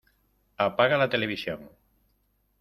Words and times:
¡Apaga 0.67 0.97
la 0.97 1.11
televisión! 1.13 1.59